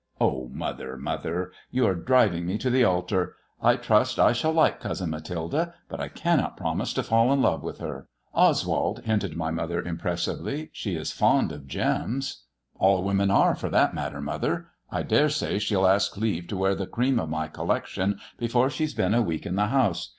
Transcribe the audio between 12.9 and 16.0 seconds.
women are, for that matter, mother. I dare say she'll